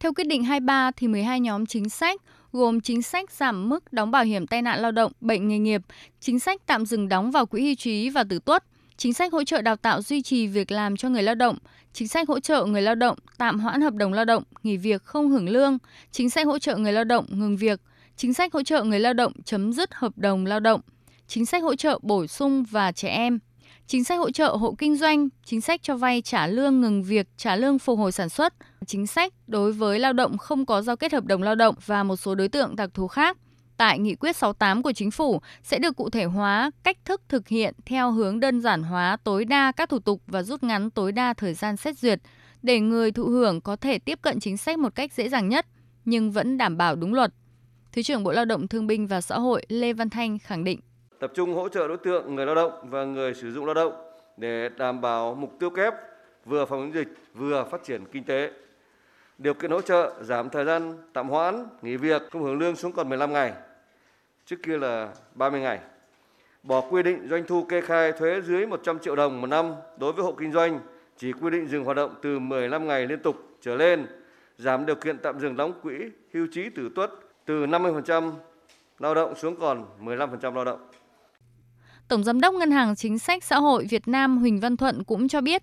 Theo 0.00 0.12
quyết 0.12 0.26
định 0.26 0.44
23 0.44 0.90
thì 0.96 1.08
12 1.08 1.40
nhóm 1.40 1.66
chính 1.66 1.88
sách 1.88 2.20
gồm 2.52 2.80
chính 2.80 3.02
sách 3.02 3.30
giảm 3.30 3.68
mức 3.68 3.92
đóng 3.92 4.10
bảo 4.10 4.24
hiểm 4.24 4.46
tai 4.46 4.62
nạn 4.62 4.80
lao 4.80 4.92
động, 4.92 5.12
bệnh 5.20 5.48
nghề 5.48 5.58
nghiệp, 5.58 5.82
chính 6.20 6.38
sách 6.38 6.60
tạm 6.66 6.86
dừng 6.86 7.08
đóng 7.08 7.30
vào 7.30 7.46
quỹ 7.46 7.62
hưu 7.62 7.74
trí 7.74 8.10
và 8.10 8.24
tử 8.24 8.38
tuất, 8.38 8.64
chính 8.96 9.12
sách 9.12 9.32
hỗ 9.32 9.44
trợ 9.44 9.62
đào 9.62 9.76
tạo 9.76 10.02
duy 10.02 10.22
trì 10.22 10.46
việc 10.46 10.70
làm 10.70 10.96
cho 10.96 11.08
người 11.08 11.22
lao 11.22 11.34
động, 11.34 11.58
chính 11.92 12.08
sách 12.08 12.28
hỗ 12.28 12.40
trợ 12.40 12.64
người 12.64 12.82
lao 12.82 12.94
động 12.94 13.18
tạm 13.38 13.60
hoãn 13.60 13.80
hợp 13.80 13.94
đồng 13.94 14.12
lao 14.12 14.24
động, 14.24 14.42
nghỉ 14.62 14.76
việc 14.76 15.02
không 15.02 15.30
hưởng 15.30 15.48
lương, 15.48 15.78
chính 16.12 16.30
sách 16.30 16.46
hỗ 16.46 16.58
trợ 16.58 16.76
người 16.76 16.92
lao 16.92 17.04
động 17.04 17.26
ngừng 17.28 17.56
việc, 17.56 17.80
chính 18.16 18.34
sách 18.34 18.52
hỗ 18.52 18.62
trợ 18.62 18.84
người 18.84 19.00
lao 19.00 19.12
động 19.12 19.32
chấm 19.44 19.72
dứt 19.72 19.94
hợp 19.94 20.18
đồng 20.18 20.46
lao 20.46 20.60
động, 20.60 20.80
chính 21.26 21.46
sách 21.46 21.62
hỗ 21.62 21.76
trợ 21.76 21.98
bổ 22.02 22.26
sung 22.26 22.64
và 22.70 22.92
trẻ 22.92 23.08
em, 23.08 23.38
chính 23.86 24.04
sách 24.04 24.18
hỗ 24.18 24.30
trợ 24.30 24.48
hộ 24.48 24.74
kinh 24.78 24.96
doanh, 24.96 25.28
chính 25.44 25.60
sách 25.60 25.82
cho 25.82 25.96
vay 25.96 26.22
trả 26.22 26.46
lương 26.46 26.80
ngừng 26.80 27.02
việc, 27.02 27.26
trả 27.36 27.56
lương 27.56 27.78
phục 27.78 27.98
hồi 27.98 28.12
sản 28.12 28.28
xuất, 28.28 28.54
chính 28.86 29.06
sách 29.06 29.32
đối 29.46 29.72
với 29.72 29.98
lao 29.98 30.12
động 30.12 30.38
không 30.38 30.66
có 30.66 30.82
giao 30.82 30.96
kết 30.96 31.12
hợp 31.12 31.24
đồng 31.24 31.42
lao 31.42 31.54
động 31.54 31.74
và 31.86 32.02
một 32.02 32.16
số 32.16 32.34
đối 32.34 32.48
tượng 32.48 32.76
đặc 32.76 32.90
thù 32.94 33.08
khác. 33.08 33.36
Tại 33.76 33.98
Nghị 33.98 34.14
quyết 34.14 34.36
68 34.36 34.82
của 34.82 34.92
Chính 34.92 35.10
phủ 35.10 35.40
sẽ 35.62 35.78
được 35.78 35.96
cụ 35.96 36.10
thể 36.10 36.24
hóa 36.24 36.70
cách 36.82 36.98
thức 37.04 37.22
thực 37.28 37.48
hiện 37.48 37.74
theo 37.86 38.10
hướng 38.10 38.40
đơn 38.40 38.60
giản 38.60 38.82
hóa 38.82 39.16
tối 39.24 39.44
đa 39.44 39.72
các 39.72 39.88
thủ 39.88 39.98
tục 39.98 40.22
và 40.26 40.42
rút 40.42 40.62
ngắn 40.62 40.90
tối 40.90 41.12
đa 41.12 41.34
thời 41.34 41.54
gian 41.54 41.76
xét 41.76 41.98
duyệt 41.98 42.20
để 42.62 42.80
người 42.80 43.12
thụ 43.12 43.24
hưởng 43.24 43.60
có 43.60 43.76
thể 43.76 43.98
tiếp 43.98 44.18
cận 44.22 44.40
chính 44.40 44.56
sách 44.56 44.78
một 44.78 44.94
cách 44.94 45.12
dễ 45.12 45.28
dàng 45.28 45.48
nhất 45.48 45.66
nhưng 46.04 46.32
vẫn 46.32 46.58
đảm 46.58 46.76
bảo 46.76 46.96
đúng 46.96 47.14
luật. 47.14 47.32
Thứ 47.92 48.02
trưởng 48.02 48.24
Bộ 48.24 48.32
Lao 48.32 48.44
động 48.44 48.68
Thương 48.68 48.86
binh 48.86 49.06
và 49.06 49.20
Xã 49.20 49.38
hội 49.38 49.66
Lê 49.68 49.92
Văn 49.92 50.10
Thanh 50.10 50.38
khẳng 50.38 50.64
định 50.64 50.80
tập 51.20 51.32
trung 51.34 51.54
hỗ 51.54 51.68
trợ 51.68 51.88
đối 51.88 51.96
tượng 51.96 52.34
người 52.34 52.46
lao 52.46 52.54
động 52.54 52.72
và 52.82 53.04
người 53.04 53.34
sử 53.34 53.52
dụng 53.52 53.64
lao 53.64 53.74
động 53.74 53.92
để 54.36 54.68
đảm 54.76 55.00
bảo 55.00 55.34
mục 55.34 55.52
tiêu 55.58 55.70
kép 55.70 55.94
vừa 56.44 56.64
phòng 56.64 56.80
chống 56.80 56.94
dịch 56.94 57.08
vừa 57.34 57.64
phát 57.70 57.84
triển 57.84 58.04
kinh 58.12 58.24
tế. 58.24 58.50
Điều 59.38 59.54
kiện 59.54 59.70
hỗ 59.70 59.80
trợ 59.80 60.12
giảm 60.22 60.50
thời 60.50 60.64
gian 60.64 60.98
tạm 61.12 61.28
hoãn, 61.28 61.66
nghỉ 61.82 61.96
việc 61.96 62.22
không 62.30 62.42
hưởng 62.42 62.58
lương 62.58 62.76
xuống 62.76 62.92
còn 62.92 63.08
15 63.08 63.32
ngày, 63.32 63.52
trước 64.46 64.56
kia 64.62 64.78
là 64.78 65.08
30 65.34 65.60
ngày. 65.60 65.78
Bỏ 66.62 66.80
quy 66.90 67.02
định 67.02 67.28
doanh 67.30 67.44
thu 67.46 67.64
kê 67.64 67.80
khai 67.80 68.12
thuế 68.12 68.40
dưới 68.40 68.66
100 68.66 68.98
triệu 68.98 69.16
đồng 69.16 69.40
một 69.40 69.46
năm 69.46 69.74
đối 69.96 70.12
với 70.12 70.24
hộ 70.24 70.32
kinh 70.32 70.52
doanh, 70.52 70.80
chỉ 71.16 71.32
quy 71.32 71.50
định 71.50 71.68
dừng 71.68 71.84
hoạt 71.84 71.96
động 71.96 72.14
từ 72.22 72.38
15 72.38 72.86
ngày 72.86 73.06
liên 73.06 73.18
tục 73.18 73.36
trở 73.60 73.76
lên, 73.76 74.06
giảm 74.58 74.86
điều 74.86 74.96
kiện 74.96 75.18
tạm 75.18 75.40
dừng 75.40 75.56
đóng 75.56 75.72
quỹ 75.82 75.94
hưu 76.32 76.46
trí 76.52 76.70
tử 76.70 76.90
tuất 76.94 77.10
từ 77.44 77.66
50% 77.66 78.32
lao 78.98 79.14
động 79.14 79.34
xuống 79.34 79.56
còn 79.60 79.86
15% 80.00 80.54
lao 80.54 80.64
động. 80.64 80.80
Tổng 82.10 82.24
Giám 82.24 82.40
đốc 82.40 82.54
Ngân 82.54 82.70
hàng 82.70 82.96
Chính 82.96 83.18
sách 83.18 83.44
Xã 83.44 83.58
hội 83.58 83.86
Việt 83.90 84.08
Nam 84.08 84.38
Huỳnh 84.38 84.60
Văn 84.60 84.76
Thuận 84.76 85.04
cũng 85.04 85.28
cho 85.28 85.40
biết, 85.40 85.62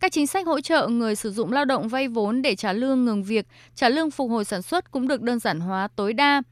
các 0.00 0.12
chính 0.12 0.26
sách 0.26 0.46
hỗ 0.46 0.60
trợ 0.60 0.88
người 0.88 1.16
sử 1.16 1.32
dụng 1.32 1.52
lao 1.52 1.64
động 1.64 1.88
vay 1.88 2.08
vốn 2.08 2.42
để 2.42 2.56
trả 2.56 2.72
lương 2.72 3.04
ngừng 3.04 3.22
việc, 3.22 3.46
trả 3.74 3.88
lương 3.88 4.10
phục 4.10 4.30
hồi 4.30 4.44
sản 4.44 4.62
xuất 4.62 4.90
cũng 4.90 5.08
được 5.08 5.22
đơn 5.22 5.38
giản 5.38 5.60
hóa 5.60 5.88
tối 5.96 6.12
đa. 6.12 6.42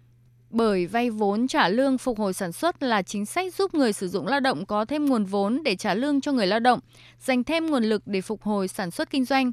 Bởi 0.51 0.87
vay 0.87 1.11
vốn 1.11 1.49
trả 1.49 1.69
lương 1.69 1.99
phục 1.99 2.19
hồi 2.19 2.33
sản 2.33 2.53
xuất 2.53 2.83
là 2.83 3.03
chính 3.03 3.27
sách 3.27 3.55
giúp 3.55 3.75
người 3.75 3.93
sử 3.93 4.09
dụng 4.09 4.27
lao 4.27 4.41
động 4.41 4.67
có 4.67 4.85
thêm 4.85 5.07
nguồn 5.07 5.25
vốn 5.25 5.63
để 5.65 5.77
trả 5.77 5.95
lương 5.95 6.21
cho 6.21 6.33
người 6.33 6.47
lao 6.47 6.61
động, 6.61 6.81
dành 7.21 7.45
thêm 7.45 7.67
nguồn 7.67 7.85
lực 7.85 8.03
để 8.07 8.21
phục 8.21 8.43
hồi 8.43 8.69
sản 8.69 8.91
xuất 8.91 9.11
kinh 9.11 9.25
doanh. 9.25 9.53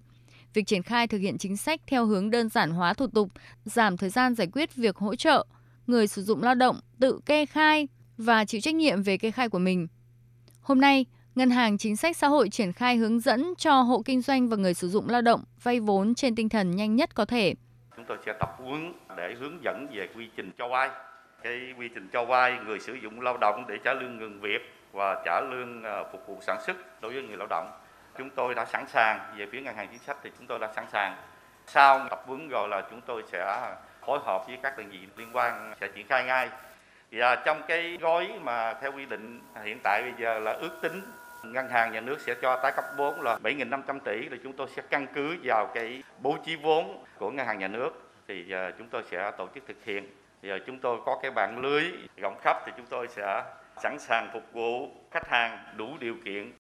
Việc 0.54 0.68
triển 0.68 0.84
khai 0.84 1.08
thực 1.08 1.18
hiện 1.18 1.38
chính 1.38 1.58
sách 1.58 1.82
theo 1.88 2.06
hướng 2.06 2.32
đơn 2.32 2.50
giản 2.50 2.72
hóa 2.72 2.94
thủ 2.94 3.08
tục, 3.08 3.30
giảm 3.66 3.98
thời 3.98 4.10
gian 4.10 4.36
giải 4.36 4.48
quyết 4.54 4.76
việc 4.76 4.98
hỗ 4.98 5.16
trợ, 5.16 5.46
người 5.88 6.08
sử 6.08 6.24
dụng 6.24 6.44
lao 6.44 6.56
động 6.56 6.80
tự 7.00 7.20
kê 7.26 7.46
khai, 7.46 7.88
và 8.18 8.46
chịu 8.46 8.62
trách 8.62 8.76
nhiệm 8.76 9.04
về 9.04 9.18
kê 9.18 9.32
khai 9.32 9.50
của 9.50 9.60
mình. 9.60 9.88
Hôm 10.62 10.82
nay, 10.82 11.06
Ngân 11.36 11.50
hàng 11.50 11.78
Chính 11.78 11.96
sách 11.96 12.18
Xã 12.18 12.28
hội 12.28 12.50
triển 12.50 12.74
khai 12.74 12.98
hướng 12.98 13.20
dẫn 13.20 13.54
cho 13.58 13.82
hộ 13.82 14.02
kinh 14.06 14.22
doanh 14.22 14.50
và 14.50 14.58
người 14.58 14.74
sử 14.74 14.90
dụng 14.90 15.10
lao 15.10 15.22
động 15.22 15.44
vay 15.64 15.80
vốn 15.80 16.16
trên 16.16 16.36
tinh 16.36 16.50
thần 16.50 16.72
nhanh 16.72 16.96
nhất 16.96 17.16
có 17.16 17.26
thể. 17.26 17.54
Chúng 17.96 18.06
tôi 18.08 18.18
sẽ 18.26 18.34
tập 18.40 18.56
huấn 18.58 18.94
để 19.18 19.36
hướng 19.40 19.64
dẫn 19.64 19.88
về 19.94 20.08
quy 20.16 20.30
trình 20.38 20.52
cho 20.58 20.68
vay. 20.68 20.90
Cái 21.44 21.74
quy 21.80 21.90
trình 21.94 22.10
cho 22.14 22.26
vay 22.26 22.58
người 22.66 22.80
sử 22.80 22.94
dụng 22.94 23.22
lao 23.22 23.38
động 23.38 23.66
để 23.68 23.76
trả 23.84 23.94
lương 23.94 24.18
ngừng 24.18 24.42
việc 24.42 24.62
và 24.92 25.22
trả 25.26 25.42
lương 25.42 25.84
ờ, 25.84 26.10
phục 26.12 26.22
vụ 26.28 26.40
sản 26.42 26.58
xuất 26.66 27.02
đối 27.02 27.14
với 27.14 27.24
người 27.24 27.38
lao 27.38 27.48
động. 27.50 27.72
Chúng 28.18 28.30
tôi 28.30 28.56
đã 28.56 28.66
sẵn 28.66 28.86
sàng 28.88 29.36
về 29.38 29.46
phía 29.52 29.62
ngân 29.62 29.76
hàng 29.76 29.88
chính 29.92 30.00
sách 30.00 30.18
thì 30.24 30.30
chúng 30.38 30.48
tôi 30.48 30.60
đã 30.60 30.74
sẵn 30.76 30.86
sàng. 30.92 31.18
Sau 31.68 32.08
tập 32.10 32.24
huấn 32.26 32.50
rồi 32.50 32.70
là 32.70 32.88
chúng 32.90 33.02
tôi 33.02 33.24
sẽ 33.32 33.76
phối 34.06 34.20
hợp 34.26 34.48
với 34.48 34.58
các 34.64 34.78
đơn 34.78 34.90
vị 34.90 35.00
liên 35.18 35.30
quan 35.34 35.74
sẽ 35.82 35.88
triển 35.96 36.08
khai 36.08 36.24
ngay 36.24 36.50
và 37.12 37.36
trong 37.46 37.62
cái 37.68 37.98
gói 38.02 38.30
mà 38.42 38.74
theo 38.82 38.92
quy 38.92 39.06
định 39.06 39.42
hiện 39.66 39.80
tại 39.84 40.02
bây 40.02 40.14
giờ 40.20 40.40
là 40.40 40.52
ước 40.52 40.80
tính 40.82 41.02
ngân 41.44 41.70
hàng 41.70 41.92
nhà 41.92 42.02
nước 42.02 42.22
sẽ 42.26 42.36
cho 42.42 42.60
tái 42.64 42.72
cấp 42.76 42.86
vốn 42.98 43.22
là 43.22 43.40
7.500 43.44 44.00
tỷ 44.00 44.30
thì 44.30 44.38
chúng 44.44 44.54
tôi 44.54 44.68
sẽ 44.76 44.82
căn 44.90 45.08
cứ 45.16 45.38
vào 45.44 45.72
cái 45.74 46.04
bố 46.22 46.38
trí 46.46 46.56
vốn 46.56 47.04
của 47.20 47.32
ngân 47.32 47.48
hàng 47.48 47.60
nhà 47.60 47.68
nước. 47.68 47.90
Thì 48.28 48.46
giờ 48.48 48.72
chúng 48.78 48.88
tôi 48.88 49.04
sẽ 49.12 49.32
tổ 49.38 49.48
chức 49.56 49.64
thực 49.68 49.78
hiện. 49.86 50.08
Giờ 50.44 50.60
chúng 50.68 50.80
tôi 50.80 51.00
có 51.06 51.20
cái 51.22 51.32
mạng 51.32 51.60
lưới 51.60 51.84
rộng 52.18 52.38
khắp 52.42 52.58
thì 52.66 52.72
chúng 52.78 52.86
tôi 52.90 53.08
sẽ 53.16 53.44
sẵn 53.84 54.00
sàng 54.00 54.30
phục 54.34 54.44
vụ 54.54 54.90
khách 55.12 55.28
hàng 55.28 55.58
đủ 55.78 55.88
điều 56.00 56.16
kiện. 56.26 56.52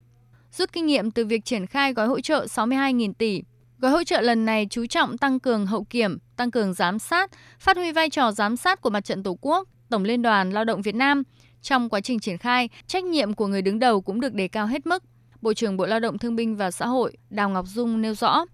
Rút 0.51 0.71
kinh 0.73 0.85
nghiệm 0.85 1.11
từ 1.11 1.25
việc 1.25 1.45
triển 1.45 1.67
khai 1.67 1.93
gói 1.93 2.07
hỗ 2.07 2.19
trợ 2.19 2.45
62.000 2.45 3.13
tỷ, 3.13 3.43
Gói 3.79 3.91
hỗ 3.91 4.03
trợ 4.03 4.21
lần 4.21 4.45
này 4.45 4.67
chú 4.69 4.85
trọng 4.85 5.17
tăng 5.17 5.39
cường 5.39 5.65
hậu 5.65 5.83
kiểm, 5.89 6.17
tăng 6.37 6.51
cường 6.51 6.73
giám 6.73 6.99
sát, 6.99 7.31
phát 7.59 7.77
huy 7.77 7.91
vai 7.91 8.09
trò 8.09 8.31
giám 8.31 8.57
sát 8.57 8.81
của 8.81 8.89
mặt 8.89 9.01
trận 9.01 9.23
Tổ 9.23 9.37
quốc, 9.41 9.67
Tổng 9.89 10.03
Liên 10.03 10.21
đoàn 10.21 10.51
Lao 10.51 10.63
động 10.63 10.81
Việt 10.81 10.95
Nam. 10.95 11.23
Trong 11.61 11.89
quá 11.89 12.01
trình 12.01 12.19
triển 12.19 12.37
khai, 12.37 12.69
trách 12.87 13.03
nhiệm 13.03 13.33
của 13.33 13.47
người 13.47 13.61
đứng 13.61 13.79
đầu 13.79 14.01
cũng 14.01 14.21
được 14.21 14.33
đề 14.33 14.47
cao 14.47 14.67
hết 14.67 14.85
mức. 14.85 15.03
Bộ 15.41 15.53
trưởng 15.53 15.77
Bộ 15.77 15.85
Lao 15.85 15.99
động 15.99 16.17
Thương 16.17 16.35
binh 16.35 16.55
và 16.55 16.71
Xã 16.71 16.85
hội 16.85 17.17
Đào 17.29 17.49
Ngọc 17.49 17.65
Dung 17.67 18.01
nêu 18.01 18.15
rõ. 18.15 18.45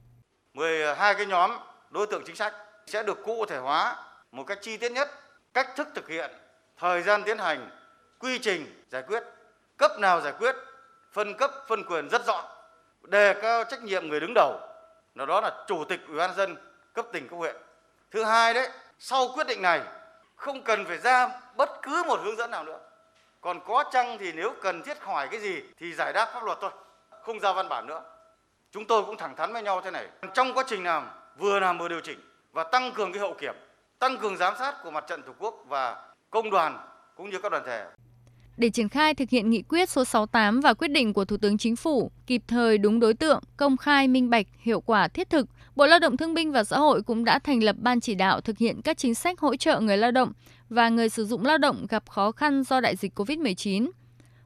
12 0.53 1.13
cái 1.13 1.25
nhóm 1.25 1.51
đối 1.89 2.07
tượng 2.07 2.23
chính 2.25 2.35
sách 2.35 2.53
sẽ 2.87 3.03
được 3.03 3.23
cụ 3.25 3.45
thể 3.45 3.57
hóa 3.57 3.95
một 4.31 4.43
cách 4.43 4.57
chi 4.61 4.77
tiết 4.77 4.91
nhất, 4.91 5.09
cách 5.53 5.67
thức 5.75 5.87
thực 5.95 6.09
hiện, 6.09 6.31
thời 6.79 7.01
gian 7.01 7.23
tiến 7.25 7.37
hành, 7.37 7.69
quy 8.19 8.39
trình 8.39 8.65
giải 8.91 9.03
quyết, 9.07 9.23
cấp 9.77 9.91
nào 9.99 10.21
giải 10.21 10.33
quyết, 10.39 10.55
phân 11.13 11.37
cấp, 11.37 11.51
phân 11.67 11.83
quyền 11.83 12.09
rất 12.09 12.25
rõ, 12.27 12.43
đề 13.03 13.33
cao 13.41 13.63
trách 13.69 13.83
nhiệm 13.83 14.07
người 14.07 14.19
đứng 14.19 14.33
đầu, 14.35 14.59
đó 15.15 15.41
là 15.41 15.65
chủ 15.67 15.83
tịch 15.83 15.99
ủy 16.07 16.17
ban 16.17 16.35
dân 16.35 16.55
cấp 16.93 17.05
tỉnh 17.13 17.27
cấp 17.27 17.39
huyện. 17.39 17.55
Thứ 18.11 18.23
hai 18.23 18.53
đấy, 18.53 18.69
sau 18.99 19.27
quyết 19.35 19.47
định 19.47 19.61
này 19.61 19.81
không 20.43 20.63
cần 20.63 20.85
phải 20.85 20.97
ra 20.97 21.29
bất 21.57 21.69
cứ 21.81 22.03
một 22.07 22.19
hướng 22.23 22.37
dẫn 22.37 22.51
nào 22.51 22.63
nữa. 22.63 22.79
Còn 23.41 23.59
có 23.65 23.83
chăng 23.91 24.17
thì 24.19 24.31
nếu 24.31 24.53
cần 24.61 24.83
thiết 24.83 24.99
hỏi 24.99 25.27
cái 25.31 25.39
gì 25.39 25.61
thì 25.79 25.93
giải 25.93 26.13
đáp 26.13 26.29
pháp 26.33 26.43
luật 26.43 26.57
thôi. 26.61 26.71
Không 27.21 27.39
ra 27.39 27.53
văn 27.53 27.69
bản 27.69 27.87
nữa. 27.87 28.03
Chúng 28.71 28.85
tôi 28.85 29.03
cũng 29.05 29.17
thẳng 29.17 29.35
thắn 29.35 29.53
với 29.53 29.63
nhau 29.63 29.81
thế 29.83 29.91
này. 29.91 30.07
Trong 30.33 30.53
quá 30.53 30.63
trình 30.67 30.83
làm 30.83 31.09
vừa 31.37 31.59
làm 31.59 31.77
vừa 31.77 31.87
điều 31.87 31.99
chỉnh 31.99 32.19
và 32.53 32.63
tăng 32.63 32.91
cường 32.91 33.13
cái 33.13 33.19
hậu 33.19 33.33
kiểm 33.33 33.55
tăng 33.99 34.17
cường 34.17 34.37
giám 34.37 34.53
sát 34.59 34.75
của 34.83 34.91
mặt 34.91 35.05
trận 35.07 35.21
tổ 35.21 35.31
quốc 35.39 35.65
và 35.67 35.97
công 36.29 36.49
đoàn 36.49 36.87
cũng 37.15 37.29
như 37.29 37.39
các 37.43 37.51
đoàn 37.51 37.63
thể. 37.65 37.85
Để 38.57 38.69
triển 38.69 38.89
khai 38.89 39.13
thực 39.13 39.29
hiện 39.29 39.49
nghị 39.49 39.61
quyết 39.61 39.89
số 39.89 40.05
68 40.05 40.61
và 40.61 40.73
quyết 40.73 40.87
định 40.87 41.13
của 41.13 41.25
Thủ 41.25 41.37
tướng 41.37 41.57
Chính 41.57 41.75
phủ 41.75 42.11
kịp 42.27 42.41
thời 42.47 42.77
đúng 42.77 42.99
đối 42.99 43.13
tượng, 43.13 43.41
công 43.57 43.77
khai, 43.77 44.07
minh 44.07 44.29
bạch, 44.29 44.45
hiệu 44.59 44.81
quả 44.81 45.07
thiết 45.07 45.29
thực, 45.29 45.47
Bộ 45.75 45.85
Lao 45.85 45.99
động 45.99 46.17
Thương 46.17 46.33
binh 46.33 46.51
và 46.51 46.63
Xã 46.63 46.77
hội 46.77 47.03
cũng 47.03 47.25
đã 47.25 47.39
thành 47.39 47.63
lập 47.63 47.75
ban 47.79 47.99
chỉ 47.99 48.15
đạo 48.15 48.41
thực 48.41 48.57
hiện 48.57 48.81
các 48.81 48.97
chính 48.97 49.15
sách 49.15 49.39
hỗ 49.39 49.55
trợ 49.55 49.79
người 49.79 49.97
lao 49.97 50.11
động 50.11 50.31
và 50.69 50.89
người 50.89 51.09
sử 51.09 51.25
dụng 51.25 51.45
lao 51.45 51.57
động 51.57 51.85
gặp 51.89 52.09
khó 52.09 52.31
khăn 52.31 52.63
do 52.63 52.79
đại 52.79 52.95
dịch 52.95 53.19
COVID-19. 53.19 53.89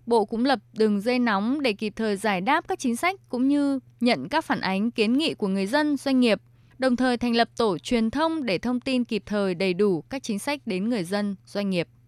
Bộ 0.05 0.25
cũng 0.25 0.45
lập 0.45 0.59
đường 0.73 1.01
dây 1.01 1.19
nóng 1.19 1.61
để 1.61 1.73
kịp 1.73 1.93
thời 1.95 2.17
giải 2.17 2.41
đáp 2.41 2.67
các 2.67 2.79
chính 2.79 2.95
sách 2.95 3.19
cũng 3.29 3.47
như 3.47 3.79
nhận 3.99 4.29
các 4.29 4.45
phản 4.45 4.61
ánh 4.61 4.91
kiến 4.91 5.13
nghị 5.13 5.33
của 5.33 5.47
người 5.47 5.65
dân, 5.65 5.97
doanh 5.97 6.19
nghiệp, 6.19 6.41
đồng 6.79 6.95
thời 6.95 7.17
thành 7.17 7.35
lập 7.35 7.49
tổ 7.57 7.77
truyền 7.77 8.11
thông 8.11 8.45
để 8.45 8.57
thông 8.57 8.79
tin 8.79 9.03
kịp 9.03 9.23
thời 9.25 9.55
đầy 9.55 9.73
đủ 9.73 10.01
các 10.09 10.23
chính 10.23 10.39
sách 10.39 10.59
đến 10.65 10.89
người 10.89 11.03
dân, 11.03 11.35
doanh 11.45 11.69
nghiệp. 11.69 11.88